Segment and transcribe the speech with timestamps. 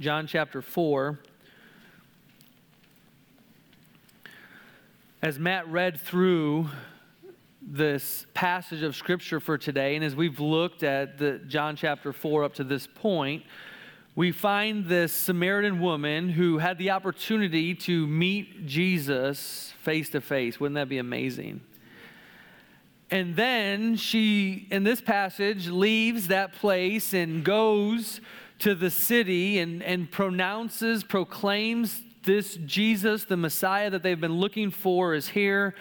[0.00, 1.20] John chapter 4.
[5.22, 6.68] As Matt read through
[7.62, 12.42] this passage of scripture for today, and as we've looked at the John chapter 4
[12.42, 13.44] up to this point,
[14.16, 20.58] we find this Samaritan woman who had the opportunity to meet Jesus face to face.
[20.58, 21.60] Wouldn't that be amazing?
[23.12, 28.20] And then she, in this passage, leaves that place and goes
[28.60, 34.70] to the city and, and pronounces, proclaims this Jesus, the Messiah that they've been looking
[34.70, 35.74] for, is here.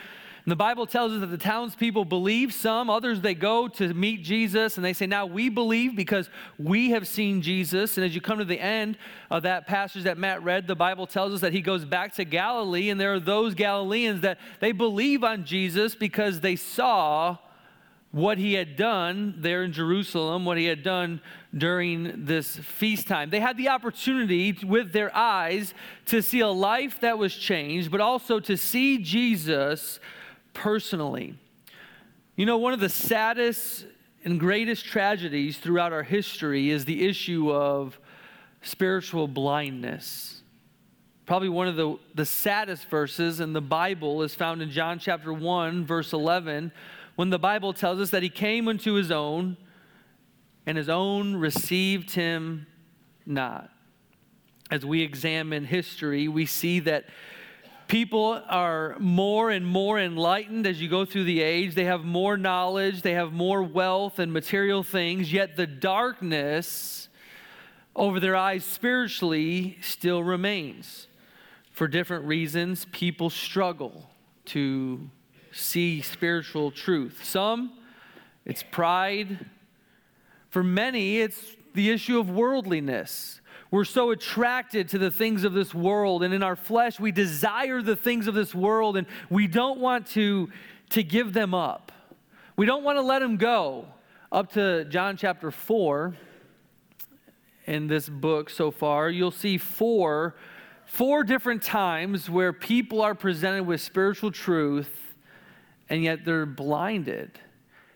[0.45, 4.23] And the Bible tells us that the townspeople believe some, others they go to meet
[4.23, 7.97] Jesus and they say, Now we believe because we have seen Jesus.
[7.97, 8.97] And as you come to the end
[9.29, 12.25] of that passage that Matt read, the Bible tells us that he goes back to
[12.25, 17.37] Galilee, and there are those Galileans that they believe on Jesus because they saw
[18.13, 21.19] what he had done there in Jerusalem, what he had done
[21.57, 23.31] during this feast time.
[23.31, 25.73] They had the opportunity with their eyes
[26.05, 29.99] to see a life that was changed, but also to see Jesus
[30.53, 31.33] personally.
[32.35, 33.87] You know, one of the saddest
[34.23, 37.99] and greatest tragedies throughout our history is the issue of
[38.61, 40.43] spiritual blindness.
[41.25, 45.33] Probably one of the, the saddest verses in the Bible is found in John chapter
[45.33, 46.71] 1, verse 11
[47.15, 49.57] when the Bible tells us that he came unto his own,
[50.65, 52.67] and his own received him
[53.25, 53.69] not.
[54.71, 57.05] As we examine history, we see that
[57.87, 61.75] people are more and more enlightened as you go through the age.
[61.75, 67.09] They have more knowledge, they have more wealth and material things, yet the darkness
[67.95, 71.07] over their eyes spiritually still remains.
[71.71, 74.09] For different reasons, people struggle
[74.45, 75.09] to
[75.53, 77.23] see spiritual truth.
[77.23, 77.73] Some,
[78.45, 79.45] it's pride.
[80.49, 83.39] For many, it's the issue of worldliness.
[83.71, 87.81] We're so attracted to the things of this world, and in our flesh, we desire
[87.81, 90.49] the things of this world, and we don't want to,
[90.89, 91.91] to give them up.
[92.55, 93.85] We don't want to let them go.
[94.31, 96.15] Up to John chapter 4
[97.65, 100.35] in this book so far, you'll see four,
[100.85, 105.02] four different times where people are presented with spiritual truth
[105.89, 107.39] and yet they're blinded.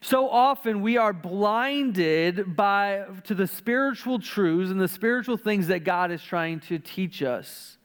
[0.02, 5.84] So often we are blinded by to the spiritual truths and the spiritual things that
[5.84, 7.78] God is trying to teach us.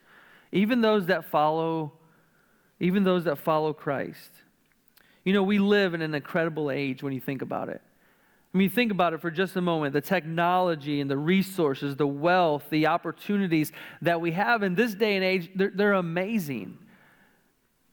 [0.52, 1.92] Even those that follow
[2.82, 4.30] even those that follow Christ.
[5.24, 7.80] You know, we live in an incredible age when you think about it.
[8.52, 12.06] I mean, think about it for just a moment the technology and the resources, the
[12.06, 16.76] wealth, the opportunities that we have in this day and age, they're, they're amazing.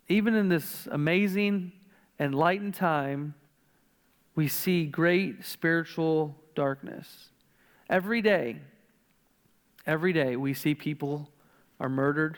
[0.10, 1.72] Even in this amazing
[2.20, 3.34] enlightened time,
[4.36, 7.30] we see great spiritual darkness.
[7.90, 8.58] Every day,
[9.86, 11.30] every day, we see people
[11.80, 12.38] are murdered,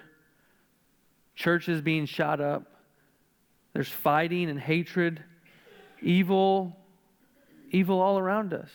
[1.36, 2.64] churches being shot up,
[3.74, 5.24] there's fighting and hatred,
[6.02, 6.76] evil,
[7.72, 8.70] evil all around us.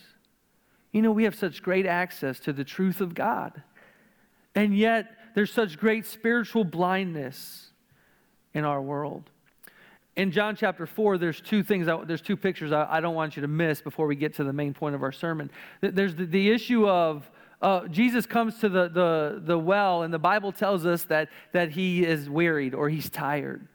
[0.93, 3.63] You know, we have such great access to the truth of God.
[4.55, 7.71] And yet, there's such great spiritual blindness
[8.55, 9.31] in our world
[10.17, 13.49] in John chapter 4, there's two things, there's two pictures I, don't want you to
[13.49, 15.51] miss before we get to the main point of our sermon.
[15.83, 20.19] There's the, the issue of uh, Jesus comes to the, the, the well, and the
[20.19, 23.69] Bible tells us that, that he is wearied or he's tired.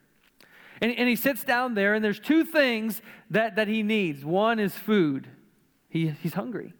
[0.81, 4.25] And, and he sits down there, and there's two things that, that he needs.
[4.25, 5.27] One is food,
[5.89, 6.73] he, he's hungry.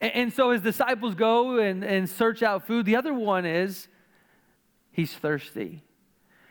[0.00, 2.86] And, and so his disciples go and, and search out food.
[2.86, 3.88] The other one is
[4.92, 5.82] he's thirsty.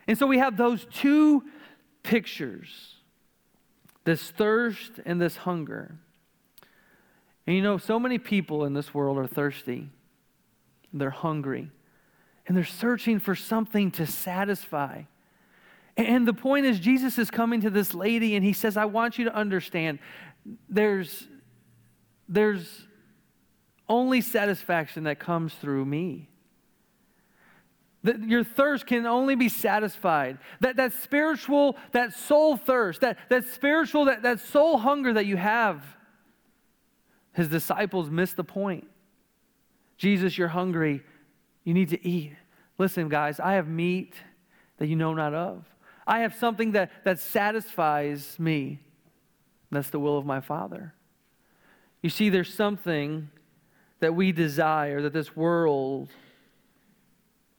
[0.08, 1.44] And so we have those two
[2.04, 2.96] pictures
[4.10, 5.96] this thirst and this hunger.
[7.46, 9.90] And you know, so many people in this world are thirsty,
[10.92, 11.70] they're hungry,
[12.48, 15.04] and they're searching for something to satisfy.
[15.96, 19.20] And the point is, Jesus is coming to this lady and he says, I want
[19.20, 20.00] you to understand
[20.70, 21.28] there's,
[22.28, 22.84] there's
[23.88, 26.30] only satisfaction that comes through me.
[28.04, 30.38] That your thirst can only be satisfied.
[30.62, 35.36] That, that spiritual, that soul thirst, that, that spiritual, that, that soul hunger that you
[35.36, 35.84] have.
[37.34, 38.88] His disciples missed the point.
[39.98, 41.04] Jesus, you're hungry.
[41.66, 42.36] You need to eat.
[42.78, 44.14] Listen, guys, I have meat
[44.78, 45.66] that you know not of.
[46.08, 48.80] I have something that, that satisfies me.
[49.72, 50.94] That's the will of my Father.
[52.02, 53.30] You see, there's something
[54.00, 56.10] that we desire that this world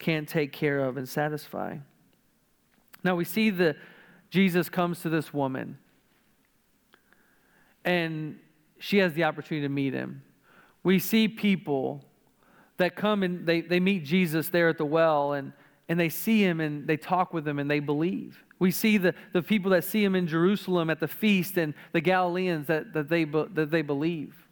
[0.00, 1.76] can't take care of and satisfy.
[3.04, 3.76] Now we see that
[4.30, 5.78] Jesus comes to this woman
[7.84, 8.38] and
[8.78, 10.22] she has the opportunity to meet him.
[10.82, 12.04] We see people
[12.78, 15.52] that come and they, they meet Jesus there at the well and,
[15.88, 18.44] and they see him and they talk with him and they believe.
[18.58, 22.00] We see the, the people that see him in Jerusalem at the feast and the
[22.00, 24.46] Galileans that, that, they, that they believe.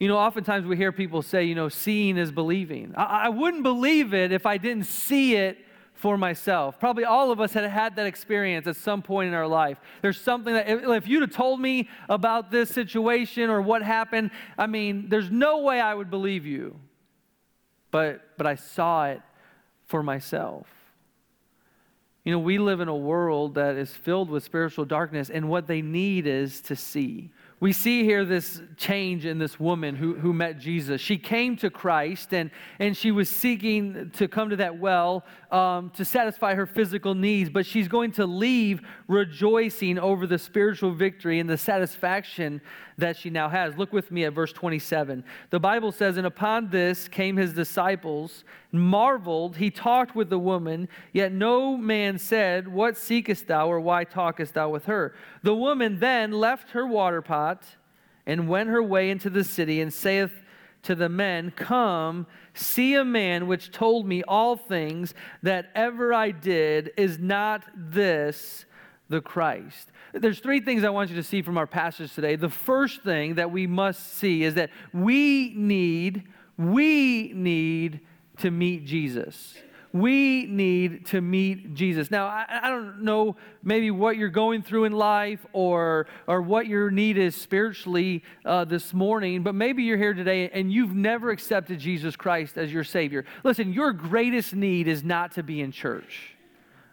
[0.00, 2.94] You know, oftentimes we hear people say, you know, seeing is believing.
[2.96, 5.58] I, I wouldn't believe it if I didn't see it
[5.92, 6.80] for myself.
[6.80, 9.78] Probably all of us had had that experience at some point in our life.
[10.00, 14.66] There's something that, if, you'd have told me about this situation or what happened, I
[14.66, 16.80] mean, there's no way I would believe you.
[17.90, 19.20] But, but I saw it
[19.84, 20.66] for myself.
[22.24, 25.66] You know, we live in a world that is filled with spiritual darkness, and what
[25.66, 30.32] they need is to see we see here this change in this woman who, who
[30.32, 30.98] met Jesus.
[30.98, 35.90] She came to Christ and, and she was seeking to come to that well um,
[35.90, 41.38] to satisfy her physical needs, but she's going to leave rejoicing over the spiritual victory
[41.38, 42.62] and the satisfaction
[42.96, 43.76] that she now has.
[43.76, 45.22] Look with me at verse 27.
[45.50, 49.56] The Bible says, And upon this came his disciples, marveled.
[49.56, 54.54] He talked with the woman, yet no man said, What seekest thou, or why talkest
[54.54, 55.14] thou with her?
[55.42, 57.64] The woman then left her water pot
[58.26, 60.32] and went her way into the city, and saith
[60.82, 66.30] to the men, Come, see a man which told me all things that ever I
[66.30, 66.92] did.
[66.96, 68.64] Is not this
[69.08, 69.90] the Christ?
[70.12, 72.36] There's three things I want you to see from our passage today.
[72.36, 76.24] The first thing that we must see is that we need,
[76.56, 78.00] we need
[78.40, 79.54] to meet Jesus.
[79.92, 82.12] We need to meet Jesus.
[82.12, 83.34] Now, I, I, don't know
[83.64, 88.64] maybe what you're going through in life or, or what your need is spiritually uh,
[88.64, 92.84] this morning, but maybe you're here today and you've never accepted Jesus Christ as your
[92.84, 93.24] Savior.
[93.42, 96.36] Listen, your greatest need is not to be in church.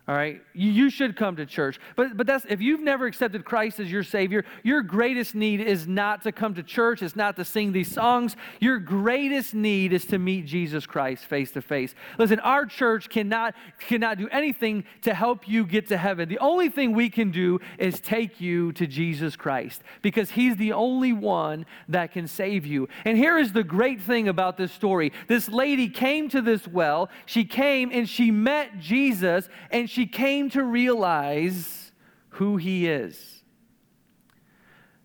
[0.09, 3.43] All right, you, you should come to church, but but that's if you've never accepted
[3.43, 7.01] Christ as your Savior, your greatest need is not to come to church.
[7.01, 8.37] It's not to sing these songs.
[8.61, 11.93] Your greatest need is to meet Jesus Christ face to face.
[12.17, 16.29] Listen, our church cannot cannot do anything to help you get to heaven.
[16.29, 20.71] The only thing we can do is take you to Jesus Christ because He's the
[20.71, 22.87] only one that can save you.
[23.03, 27.09] And here is the great thing about this story: this lady came to this well.
[27.25, 31.91] She came and she met Jesus, and she came to realize
[32.29, 33.43] who he is.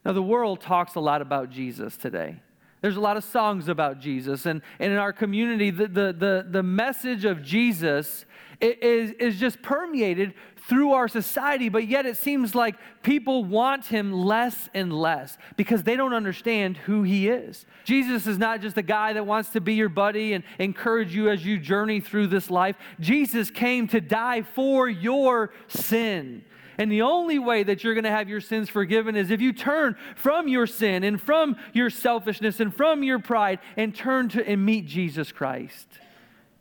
[0.04, 2.42] Now, the world talks a lot about Jesus today.
[2.82, 4.44] There's a lot of songs about Jesus.
[4.44, 8.26] And, and in our community, the, the, the, the message of Jesus
[8.60, 10.34] is, is just permeated
[10.68, 15.82] through our society, but yet it seems like people want him less and less because
[15.82, 17.66] they don't understand who he is.
[17.84, 21.30] Jesus is not just a guy that wants to be your buddy and encourage you
[21.30, 22.76] as you journey through this life.
[23.00, 26.44] Jesus came to die for your sin.
[26.78, 29.52] And the only way that you're going to have your sins forgiven is if you
[29.52, 34.48] turn from your sin and from your selfishness and from your pride and turn to
[34.48, 35.86] and meet Jesus Christ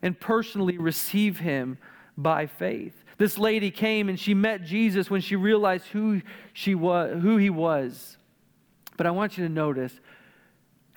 [0.01, 1.77] and personally receive him
[2.17, 3.03] by faith.
[3.17, 6.21] This lady came and she met Jesus when she realized who,
[6.53, 8.17] she was, who he was.
[8.97, 9.99] But I want you to notice,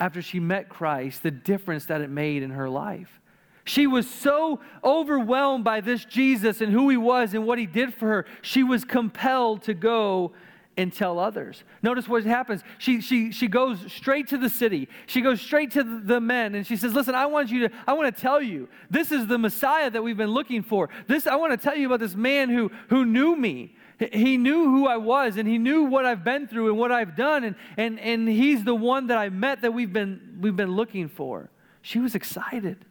[0.01, 3.21] after she met Christ, the difference that it made in her life.
[3.65, 7.95] She was so overwhelmed by this Jesus and who he was and what he did
[7.95, 10.33] for her, she was compelled to go
[10.77, 11.65] and tell others.
[11.83, 12.63] Notice what happens.
[12.79, 14.89] She, she, she goes straight to the city.
[15.07, 17.93] She goes straight to the men and she says, Listen, I want you to, I
[17.95, 20.91] want to tell you, this is the Messiah that we've been looking for.
[21.07, 23.77] This, I want to tell you about this man who, who knew me.
[24.13, 27.17] He knew who I was and he knew what I've been through and what I've
[27.17, 27.45] done.
[27.45, 31.09] And, and, and he's the one that I met that we've been, we've been looking
[31.09, 31.51] for.
[31.81, 32.85] She was excited.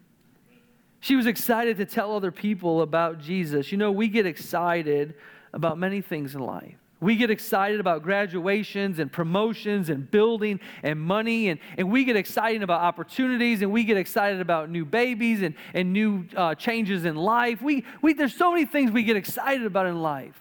[1.04, 3.74] She was excited to tell other people about Jesus.
[3.74, 5.16] You know, we get excited
[5.52, 6.76] about many things in life.
[7.02, 12.16] We get excited about graduations and promotions and building and money, and, and we get
[12.16, 17.04] excited about opportunities, and we get excited about new babies and, and new uh, changes
[17.04, 17.62] in life.
[17.62, 20.40] We, we, there's so many things we get excited about in life.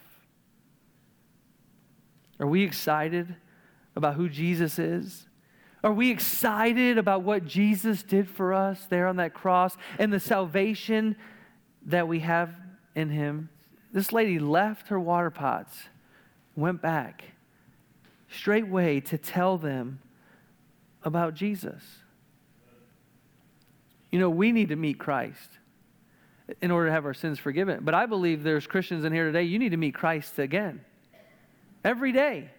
[2.39, 3.35] Are we excited
[3.97, 5.27] about who Jesus is?
[5.85, 10.21] Are we excited about what Jesus did for us there on that cross and the
[10.21, 11.17] salvation
[11.87, 12.55] that we have
[12.95, 13.51] in Him?
[13.93, 15.77] This lady left her water pots
[16.55, 17.25] went back
[18.33, 20.01] straightway to tell them
[21.03, 21.83] about Jesus.
[24.11, 25.59] You know, we need to meet Christ
[26.61, 27.81] in order to have our sins forgiven.
[27.83, 30.85] But I believe there's Christians in here today, you need to meet Christ again.
[31.85, 32.51] Every day.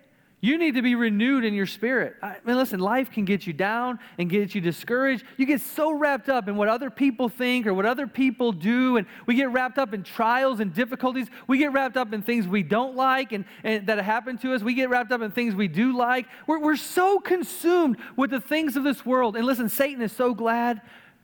[0.43, 2.17] You need to be renewed in your spirit.
[2.21, 5.23] I mean, listen, life can get you down and get you discouraged.
[5.37, 8.97] You get so wrapped up in what other people think or what other people do,
[8.97, 11.29] and we get wrapped up in trials and difficulties.
[11.47, 14.61] We get wrapped up in things we don't like and, and that happen to us.
[14.61, 16.27] We get wrapped up in things we do like.
[16.45, 19.37] We're, we're so consumed with the things of this world.
[19.37, 20.81] And listen, Satan is so glad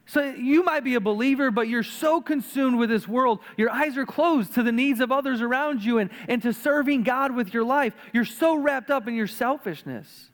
[0.09, 3.41] so you might be a believer, but you're so consumed with this world.
[3.57, 7.03] Your eyes are closed to the needs of others around you and, and to serving
[7.03, 7.93] God with your life.
[8.11, 10.31] You're so wrapped up in your selfishness.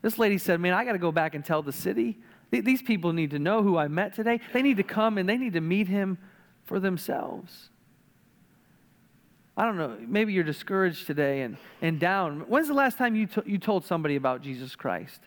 [0.00, 2.18] This lady said, Man, I got to go back and tell the city.
[2.50, 4.40] These people need to know who I met today.
[4.54, 6.16] They need to come and they need to meet him
[6.64, 7.68] for themselves.
[9.54, 12.40] I don't know, maybe you're discouraged today and, and down.
[12.48, 15.20] When's the last time you, t- you told somebody about Jesus Christ?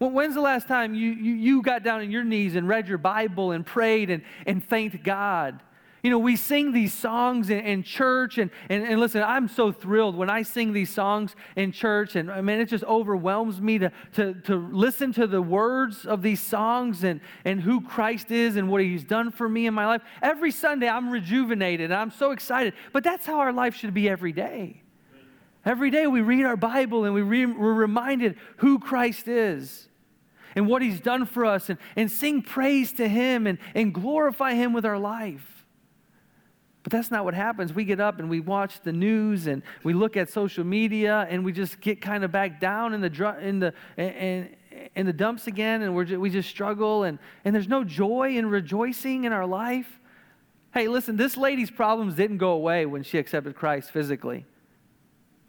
[0.00, 2.96] When's the last time you, you, you got down on your knees and read your
[2.96, 5.60] Bible and prayed and, and thanked God?
[6.02, 9.70] You know, we sing these songs in, in church, and, and, and listen, I'm so
[9.70, 13.76] thrilled when I sing these songs in church, and I mean, it just overwhelms me
[13.76, 18.56] to, to, to listen to the words of these songs and, and who Christ is
[18.56, 20.00] and what He's done for me in my life.
[20.22, 22.72] Every Sunday, I'm rejuvenated, and I'm so excited.
[22.94, 24.80] But that's how our life should be every day.
[25.66, 29.89] Every day, we read our Bible and we re- we're reminded who Christ is
[30.54, 34.54] and what he's done for us and, and sing praise to him and, and glorify
[34.54, 35.60] him with our life.
[36.82, 37.74] But that's not what happens.
[37.74, 41.44] We get up and we watch the news and we look at social media and
[41.44, 44.56] we just get kind of back down in the, in the, in,
[44.96, 48.38] in the dumps again and we're, just, we just struggle and, and there's no joy
[48.38, 50.00] and rejoicing in our life.
[50.72, 54.46] Hey, listen, this lady's problems didn't go away when she accepted Christ physically.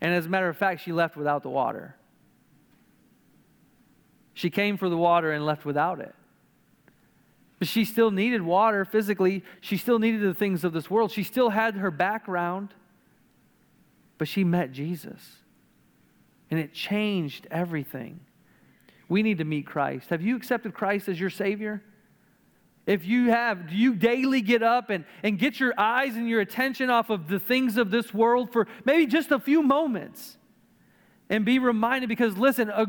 [0.01, 1.95] And as a matter of fact, she left without the water.
[4.41, 6.15] She came for the water and left without it.
[7.59, 9.43] But she still needed water physically.
[9.59, 11.11] She still needed the things of this world.
[11.11, 12.73] She still had her background.
[14.17, 15.21] But she met Jesus.
[16.49, 18.19] And it changed everything.
[19.07, 20.09] We need to meet Christ.
[20.09, 21.83] Have you accepted Christ as your Savior?
[22.87, 26.41] If you have, do you daily get up and, and get your eyes and your
[26.41, 30.35] attention off of the things of this world for maybe just a few moments?
[31.29, 32.87] And be reminded because, listen, a,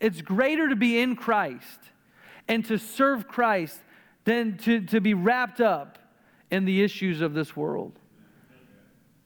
[0.00, 1.80] it's greater to be in Christ
[2.46, 3.78] and to serve Christ
[4.24, 5.98] than to, to be wrapped up
[6.50, 7.98] in the issues of this world.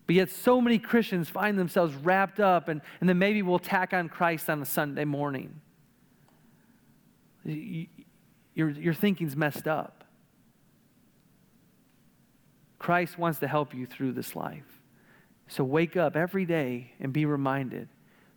[0.07, 3.95] But yet, so many Christians find themselves wrapped up, and, and then maybe we'll tack
[3.95, 5.61] on Christ on a Sunday morning.
[7.45, 10.05] your, your thinking's messed up.
[12.79, 14.81] Christ wants to help you through this life.
[15.47, 17.88] So wake up every day and be reminded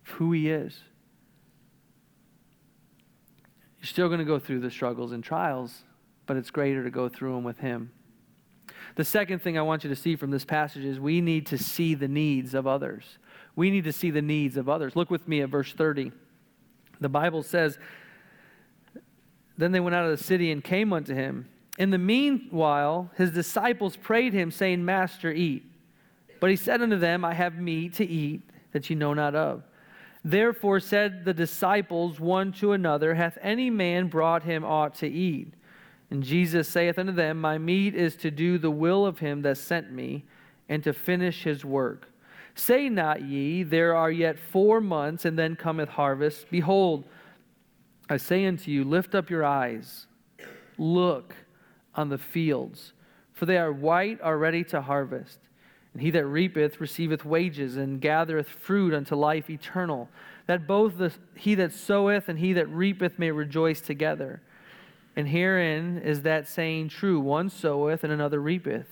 [0.06, 0.80] of who He is.
[3.86, 5.84] You're still going to go through the struggles and trials,
[6.26, 7.92] but it's greater to go through them with Him.
[8.96, 11.56] The second thing I want you to see from this passage is we need to
[11.56, 13.04] see the needs of others.
[13.54, 14.96] We need to see the needs of others.
[14.96, 16.10] Look with me at verse 30.
[17.00, 17.78] The Bible says,
[19.56, 21.48] Then they went out of the city and came unto him.
[21.78, 25.62] In the meanwhile, his disciples prayed him, saying, Master, eat.
[26.40, 29.62] But he said unto them, I have meat to eat that ye know not of.
[30.26, 35.54] Therefore said the disciples one to another, Hath any man brought him aught to eat?
[36.10, 39.56] And Jesus saith unto them, My meat is to do the will of him that
[39.56, 40.24] sent me,
[40.68, 42.08] and to finish his work.
[42.56, 46.50] Say not ye, There are yet four months, and then cometh harvest.
[46.50, 47.04] Behold,
[48.10, 50.08] I say unto you, Lift up your eyes,
[50.76, 51.36] look
[51.94, 52.94] on the fields,
[53.32, 55.38] for they are white already to harvest.
[55.96, 60.10] And he that reapeth receiveth wages and gathereth fruit unto life eternal,
[60.46, 64.42] that both the, he that soweth and he that reapeth may rejoice together.
[65.16, 68.86] And herein is that saying true one soweth and another reapeth.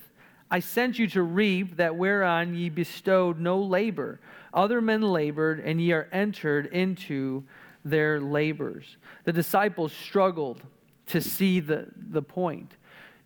[0.49, 4.19] I sent you to reap that whereon ye bestowed no labor.
[4.51, 7.43] Other men labored, and ye are entered into
[7.83, 8.97] their labors.
[9.25, 10.63] The disciples struggled
[11.05, 12.71] to see the, the point.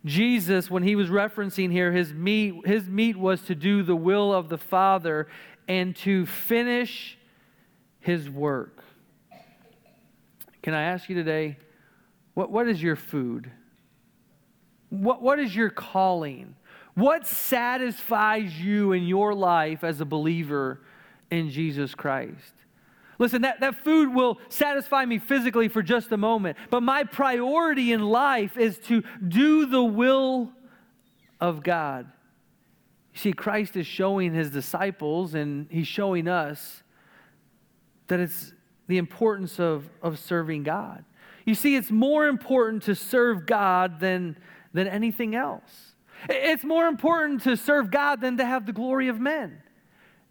[0.04, 4.32] Jesus, when he was referencing here, his meat, his meat was to do the will
[4.32, 5.28] of the Father
[5.68, 7.18] and to finish
[8.00, 8.82] his work.
[10.62, 11.58] Can I ask you today,
[12.34, 13.50] what, what is your food?
[14.88, 16.56] What, what is your calling?
[16.94, 20.80] What satisfies you in your life as a believer
[21.30, 22.54] in Jesus Christ?
[23.20, 27.92] Listen, that, that food will satisfy me physically for just a moment, but my priority
[27.92, 30.50] in life is to do the will
[31.38, 32.10] of God.
[33.12, 36.82] You see, Christ is showing his disciples and he's showing us
[38.08, 38.54] that it's
[38.86, 41.04] the importance of, of serving God.
[41.44, 44.38] You see, it's more important to serve God than,
[44.72, 45.94] than anything else.
[46.26, 49.62] It's more important to serve God than to have the glory of men.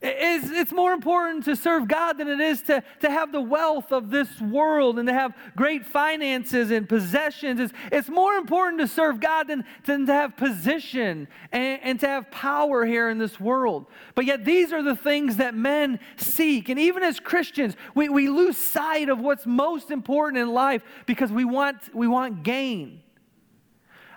[0.01, 3.91] It's, it's more important to serve God than it is to, to have the wealth
[3.91, 7.59] of this world and to have great finances and possessions.
[7.59, 12.07] It's, it's more important to serve God than, than to have position and, and to
[12.07, 13.87] have power here in this world.
[14.15, 16.69] But yet, these are the things that men seek.
[16.69, 21.29] And even as Christians, we, we lose sight of what's most important in life because
[21.29, 23.01] we want, we want gain.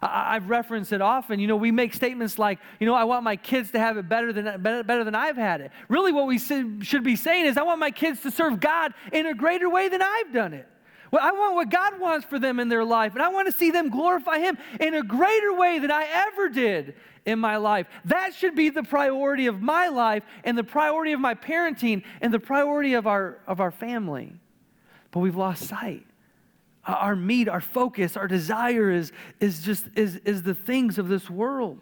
[0.03, 1.39] I, have referenced it often.
[1.39, 4.09] You know, we make statements like, you know, I want my kids to have it
[4.09, 5.71] better than, better, better than I've had it.
[5.89, 9.27] Really, what we should be saying is, I want my kids to serve God in
[9.27, 10.69] a greater way than I've done it.
[11.13, 13.53] Well, I want what God wants for them in their life, and I want to
[13.53, 16.95] see them glorify Him in a greater way than I ever did
[17.25, 17.87] in my life.
[18.07, 22.35] That should be the priority of my life, and the priority of my parenting, and
[22.35, 24.33] the priority of our, of our family.
[25.11, 26.07] But we've lost sight
[26.85, 31.31] our meat, our focus, our desire is, is just is, is the things of this
[31.31, 31.81] world.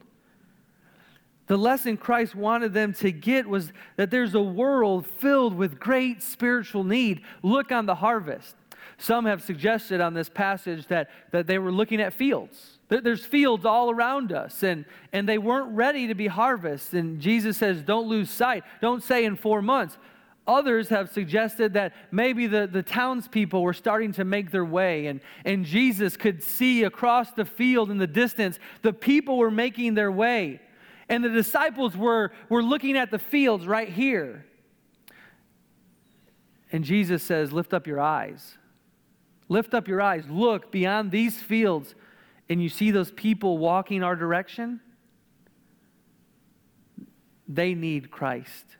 [1.47, 6.23] The lesson Christ wanted them to get was that there's a world filled with great
[6.23, 7.23] spiritual need.
[7.42, 8.54] Look on the harvest.
[8.99, 12.78] Some have suggested on this passage that, that they were looking at fields.
[12.88, 17.02] There's fields all around us, and, and they weren't ready to be harvested.
[17.02, 18.62] And Jesus says, Don't lose sight.
[18.80, 19.97] Don't say in four months.
[20.47, 25.21] Others have suggested that maybe the, the townspeople were starting to make their way, and,
[25.45, 30.11] and Jesus could see across the field in the distance the people were making their
[30.11, 30.61] way.
[31.09, 34.47] And the disciples were, were looking at the fields right here.
[36.73, 38.57] And Jesus says, Lift up your eyes.
[39.49, 40.25] Lift up your eyes.
[40.29, 41.95] Look beyond these fields,
[42.49, 44.81] and you see those people walking our direction.
[47.49, 48.77] They need Christ.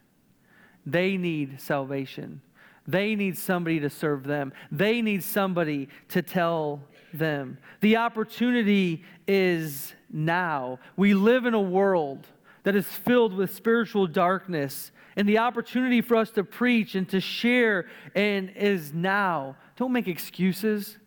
[0.87, 2.41] They need salvation.
[2.87, 4.53] They need somebody to serve them.
[4.73, 6.83] They need somebody to tell
[7.13, 7.59] them.
[7.81, 10.79] The opportunity is now.
[10.97, 12.27] We live in a world
[12.63, 17.21] that is filled with spiritual darkness, and the opportunity for us to preach and to
[17.21, 19.57] share and is now.
[19.77, 20.99] Don't make excuses.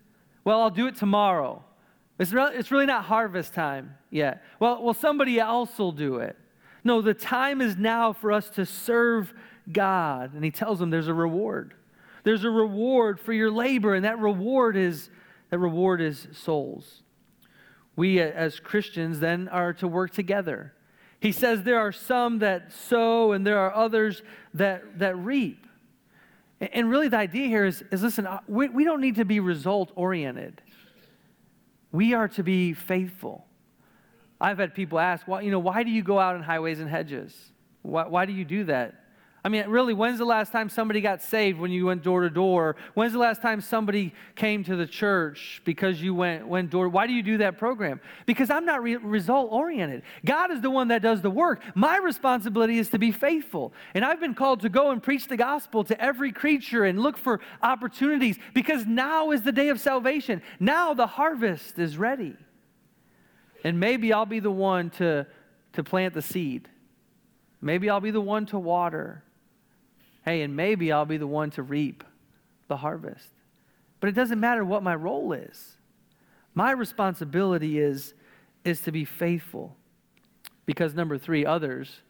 [0.44, 1.64] Well, I'll do it tomorrow.
[2.20, 4.44] It's, re- it's really not harvest time yet.
[4.60, 6.38] Well, well, somebody else will do it.
[6.84, 9.34] No, the time is now for us to serve
[9.72, 10.34] God.
[10.34, 11.74] And he tells them there's a reward.
[12.24, 15.10] There's a reward for your labor, and that reward is
[15.50, 17.04] that reward is souls.
[17.96, 20.74] We as Christians then are to work together.
[21.20, 24.24] He says there are some that sow and there are others
[24.56, 25.68] that, that reap.
[26.60, 29.40] And really, the idea here is, is listen, uh, we, we don't need to be
[29.40, 30.62] result oriented.
[31.92, 33.46] We are to be faithful.
[34.42, 36.90] I've had people ask, well, you know, why do you go out in highways and
[36.90, 37.52] hedges?
[37.84, 39.03] Why, why do you do that?
[39.46, 42.30] I mean, really, when's the last time somebody got saved when you went door to
[42.30, 42.78] door?
[42.94, 46.88] When's the last time somebody came to the church because you went, went door?
[46.88, 48.00] Why do you do that program?
[48.26, 50.04] Because I'm not re- result oriented.
[50.24, 51.62] God is the one that does the work.
[51.76, 53.74] My responsibility is to be faithful.
[53.94, 57.18] And I've been called to go and preach the gospel to every creature and look
[57.18, 60.42] for opportunities because now is the day of salvation.
[60.62, 62.38] Now the harvest is ready.
[63.66, 65.28] And maybe I'll be the one to,
[65.74, 66.70] to plant the seed.
[67.60, 69.22] Maybe I'll be the one to water.
[70.26, 72.04] Hey, and maybe I'll be the one to reap
[72.68, 73.28] the harvest.
[74.00, 75.78] But it doesn't matter what my role is.
[76.54, 78.14] My responsibility is,
[78.64, 79.76] is to be faithful.
[80.66, 82.02] Because number three, others,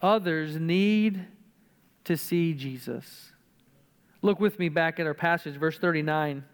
[0.00, 1.26] others need
[2.04, 3.32] to see Jesus.
[4.22, 6.44] Look with me back at our passage, verse 39.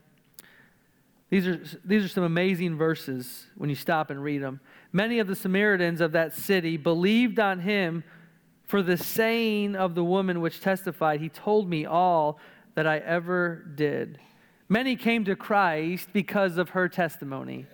[1.31, 4.61] These are, these are some amazing verses when you stop and read them.
[4.93, 8.05] Many of the Samaritans of that city believed on him
[8.73, 12.39] for the saying of the woman which testified, He told me all
[12.75, 14.19] that I ever did.
[14.67, 17.67] Many came to Christ because of her testimony.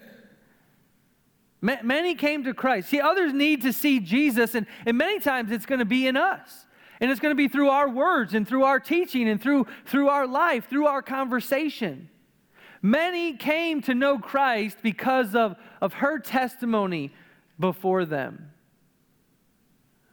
[1.60, 2.88] Many came to Christ.
[2.88, 6.16] See, others need to see Jesus, and, and many times it's going to be in
[6.16, 6.66] us.
[7.00, 10.08] And it's going to be through our words and through our teaching and through, through
[10.08, 12.08] our life, through our conversation.
[12.82, 17.12] Many came to know Christ because of, of her testimony
[17.56, 18.50] before them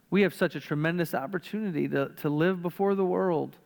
[0.10, 3.58] we have such a tremendous opportunity to, to live before the world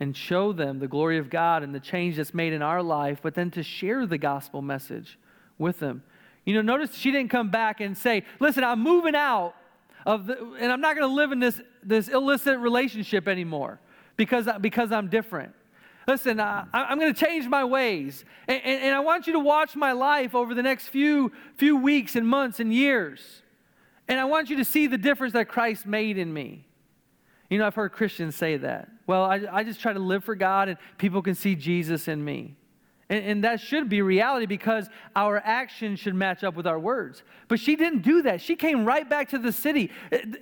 [0.00, 3.20] and show them the glory of God and the change that's made in our life,
[3.22, 5.18] but then to share the gospel message
[5.58, 6.02] with them.
[6.44, 9.54] You know, notice she didn't come back and say, Listen, I'm moving out
[10.04, 13.80] of the, and I'm not going to live in this, this illicit relationship anymore
[14.16, 15.52] because, because I'm different.
[16.06, 18.24] Listen, I, am going to change my ways.
[18.46, 21.76] And, and, and I want you to watch my life over the next few, few
[21.78, 23.42] weeks and months and years.
[24.08, 26.66] And I want you to see the difference that Christ made in me.
[27.50, 28.88] You know, I've heard Christians say that.
[29.06, 32.24] Well, I, I just try to live for God and people can see Jesus in
[32.24, 32.56] me.
[33.08, 37.22] And, and, that should be reality because our actions should match up with our words.
[37.48, 38.40] But she didn't do that.
[38.40, 39.90] She came right back to the city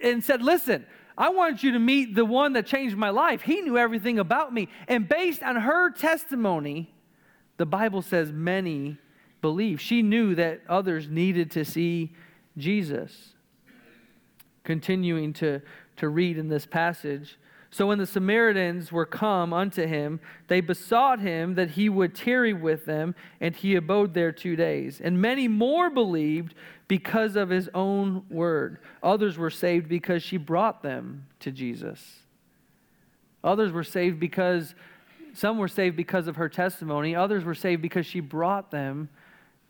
[0.00, 0.86] and said, Listen,
[1.18, 3.42] I want you to meet the one that changed my life.
[3.42, 4.68] He knew everything about me.
[4.86, 6.94] And based on her testimony,
[7.56, 8.96] the Bible says many
[9.40, 9.80] believe.
[9.80, 12.14] She knew that others needed to see
[12.56, 13.34] Jesus.
[14.64, 15.60] Continuing to,
[15.96, 17.38] to read in this passage.
[17.70, 22.52] So when the Samaritans were come unto him, they besought him that he would tarry
[22.52, 25.00] with them, and he abode there two days.
[25.00, 26.54] And many more believed
[26.86, 28.78] because of his own word.
[29.02, 32.20] Others were saved because she brought them to Jesus.
[33.42, 34.74] Others were saved because
[35.32, 37.16] some were saved because of her testimony.
[37.16, 39.08] Others were saved because she brought them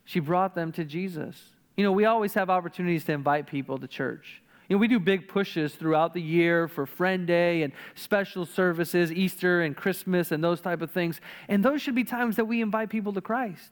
[0.05, 1.41] she brought them to Jesus.
[1.77, 4.42] You know, we always have opportunities to invite people to church.
[4.73, 9.13] You know, we do big pushes throughout the year for Friend Day and special services,
[9.13, 11.21] Easter and Christmas and those type of things.
[11.47, 13.71] And those should be times that we invite people to Christ.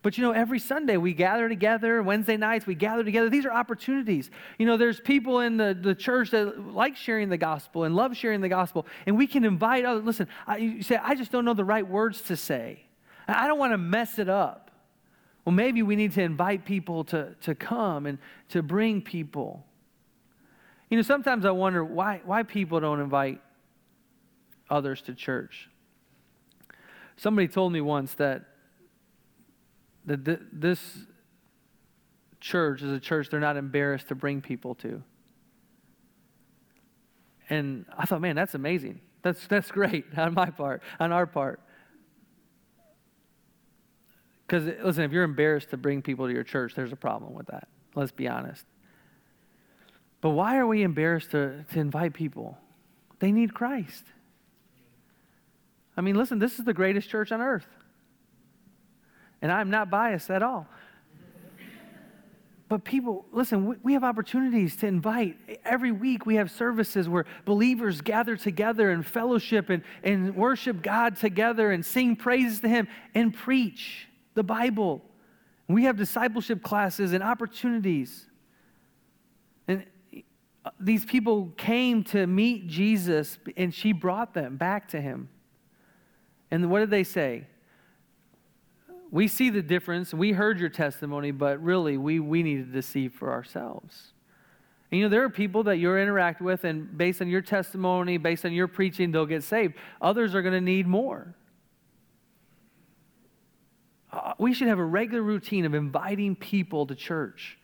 [0.00, 3.28] But you know, every Sunday we gather together, Wednesday nights we gather together.
[3.28, 4.30] These are opportunities.
[4.58, 8.16] You know, there's people in the, the church that like sharing the gospel and love
[8.16, 10.04] sharing the gospel, and we can invite others.
[10.04, 12.84] Listen, I, you say, I just don't know the right words to say.
[13.28, 14.70] I don't want to mess it up.
[15.44, 18.16] Well, maybe we need to invite people to, to come and
[18.48, 19.66] to bring people.
[20.90, 23.40] You know, sometimes I wonder why, why people don't invite
[24.68, 25.70] others to church.
[27.16, 28.44] Somebody told me once that
[30.06, 30.80] that this
[32.40, 35.02] church is a church they're not embarrassed to bring people to.
[37.48, 39.00] And I thought, man, that's amazing.
[39.22, 41.60] That's, that's great on my part, on our part.
[44.46, 47.46] Because, listen, if you're embarrassed to bring people to your church, there's a problem with
[47.48, 47.68] that.
[47.94, 48.64] Let's be honest.
[50.20, 52.58] But why are we embarrassed to, to invite people?
[53.20, 54.04] They need Christ.
[55.96, 57.66] I mean, listen, this is the greatest church on earth.
[59.42, 60.66] And I'm not biased at all.
[62.70, 65.36] But people, listen, we have opportunities to invite.
[65.64, 71.16] Every week we have services where believers gather together and fellowship and, and worship God
[71.16, 75.02] together and sing praises to Him and preach the Bible.
[75.66, 78.26] We have discipleship classes and opportunities.
[80.78, 85.28] These people came to meet Jesus and she brought them back to Him.
[86.50, 87.46] And what did they say?
[89.10, 90.14] we see the difference.
[90.14, 94.12] We heard your testimony, but really, we, we needed to see for ourselves.
[94.90, 98.18] And, you know, there are people that you interact with, and based on your testimony,
[98.18, 99.74] based on your preaching, they'll get saved.
[100.00, 101.34] Others are going to need more.
[104.12, 107.58] Uh, we should have a regular routine of inviting people to church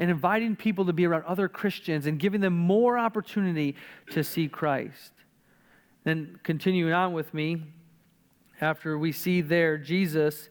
[0.00, 3.76] and inviting people to be around other Christians and giving them more opportunity
[4.10, 5.12] to see Christ.
[6.04, 7.62] Then, continuing on with me,
[8.62, 10.48] after we see there Jesus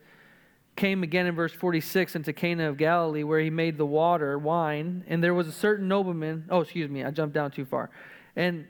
[0.75, 5.03] came again in verse 46 into Cana of Galilee, where he made the water wine.
[5.07, 6.45] And there was a certain nobleman.
[6.49, 7.89] Oh, excuse me, I jumped down too far.
[8.35, 8.67] And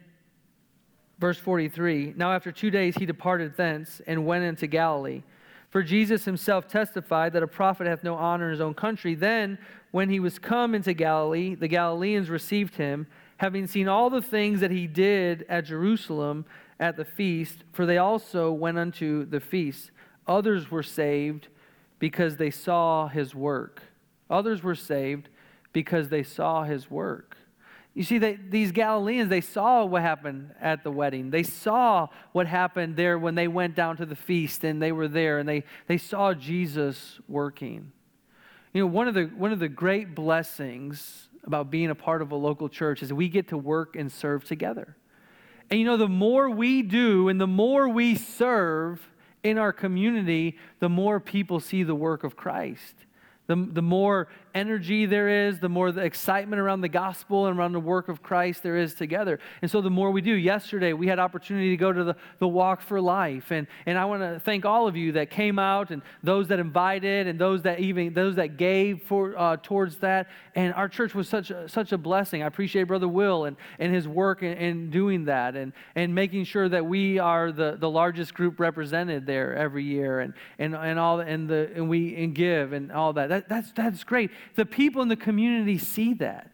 [1.20, 5.24] verse 43 Now after two days he departed thence and went into Galilee.
[5.69, 9.13] For Jesus himself testified that a prophet hath no honor in his own country.
[9.13, 9.60] Then,
[9.91, 14.60] when he was come into Galilee, the Galileans received him, having seen all the things
[14.62, 16.45] that he did at Jerusalem
[16.79, 19.91] at the feast, for they also went unto the feast.
[20.27, 21.47] Others were saved
[21.99, 23.84] because they saw his work.
[24.29, 25.29] Others were saved
[25.73, 27.38] because they saw his work.
[28.00, 31.32] You see, they, these Galileans, they saw what happened at the wedding.
[31.32, 35.10] They saw what happened there when they went down to the feast and they were
[35.10, 37.92] there and they, they saw Jesus working.
[38.72, 42.32] You know, one of, the, one of the great blessings about being a part of
[42.32, 44.96] a local church is we get to work and serve together.
[45.70, 49.06] And you know, the more we do and the more we serve,
[49.44, 52.96] in our community, the more people see the work of Christ.
[53.48, 57.74] The, the more energy there is, the more the excitement around the gospel and around
[57.74, 59.40] the work of Christ there is together.
[59.62, 62.48] And so the more we do, yesterday we had opportunity to go to the, the
[62.48, 63.52] Walk for Life.
[63.52, 66.60] And, and I want to thank all of you that came out and those that
[66.60, 70.30] invited and those that even those that gave for uh, towards that.
[70.56, 72.44] And our church was such a, such a blessing.
[72.44, 76.46] I appreciate Brother Will and, and his work in, in doing that and, and making
[76.46, 81.00] sure that we are the, the largest group represented there every year and, and, and
[81.00, 83.30] all and the and we and give and all that.
[83.30, 86.52] that that's that's great the people in the community see that.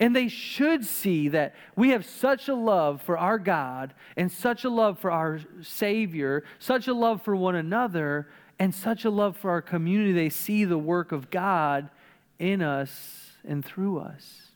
[0.00, 4.64] And they should see that we have such a love for our God and such
[4.64, 9.36] a love for our Savior, such a love for one another, and such a love
[9.36, 10.12] for our community.
[10.12, 11.90] They see the work of God
[12.38, 14.48] in us and through us.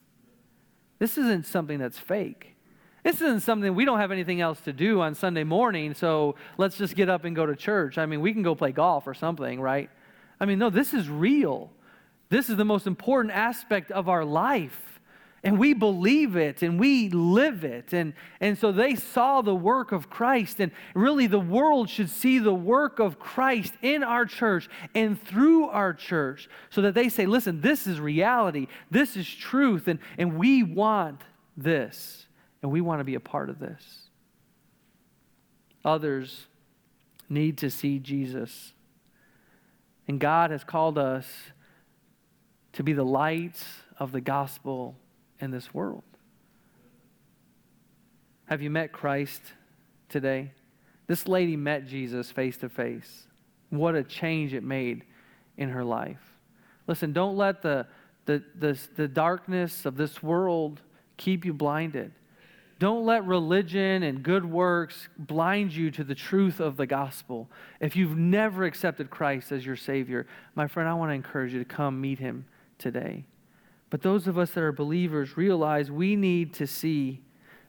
[0.98, 2.56] This isn't something that's fake.
[3.04, 6.76] This isn't something we don't have anything else to do on Sunday morning, so let's
[6.76, 7.96] just get up and go to church.
[7.96, 9.88] I mean, we can go play golf or something, right?
[10.40, 11.70] I mean, no, this is real.
[12.30, 15.00] This is the most important aspect of our life.
[15.44, 17.92] And we believe it and we live it.
[17.92, 20.58] And, and so they saw the work of Christ.
[20.60, 25.68] And really, the world should see the work of Christ in our church and through
[25.68, 30.36] our church so that they say, listen, this is reality, this is truth, and, and
[30.36, 31.22] we want
[31.56, 32.26] this,
[32.62, 34.10] and we want to be a part of this.
[35.84, 36.46] Others
[37.28, 38.72] need to see Jesus.
[40.08, 41.26] And God has called us
[42.78, 43.64] to be the lights
[43.98, 44.94] of the gospel
[45.40, 46.04] in this world.
[48.44, 49.42] Have you met Christ
[50.08, 50.52] today?
[51.08, 53.26] This lady met Jesus face to face.
[53.70, 55.02] What a change it made
[55.56, 56.22] in her life.
[56.86, 57.84] Listen, don't let the,
[58.26, 60.80] the, the, the darkness of this world
[61.16, 62.12] keep you blinded.
[62.78, 67.50] Don't let religion and good works blind you to the truth of the gospel.
[67.80, 71.58] If you've never accepted Christ as your Savior, my friend, I want to encourage you
[71.58, 72.46] to come meet Him
[72.78, 73.26] today.
[73.90, 77.22] But those of us that are believers realize we need to see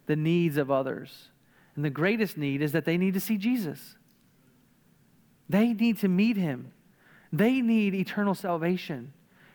[0.05, 1.29] the needs of others.
[1.75, 3.95] And the greatest need is that they need to see Jesus.
[5.47, 6.73] They need to meet him.
[7.31, 9.13] They need eternal salvation.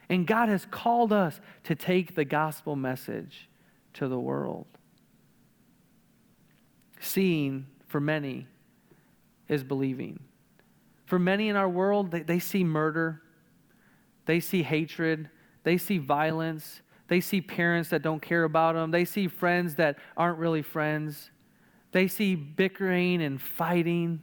[0.08, 3.48] And God has called us to take the gospel message
[3.94, 4.66] to the world.
[7.00, 8.46] Seeing for many
[9.48, 10.20] is believing.
[11.06, 13.22] For many in our world, they, they see murder,
[14.26, 15.28] they see hatred,
[15.64, 16.82] they see violence.
[17.08, 18.90] They see parents that don't care about them.
[18.90, 21.30] They see friends that aren't really friends.
[21.92, 24.22] They see bickering and fighting.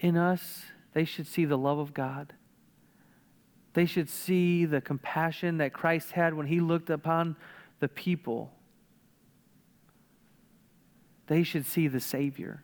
[0.00, 2.32] In us, they should see the love of God.
[3.74, 7.36] They should see the compassion that Christ had when he looked upon
[7.80, 8.52] the people.
[11.26, 12.62] They should see the Savior.